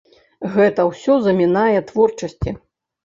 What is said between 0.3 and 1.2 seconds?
Гэта ўсё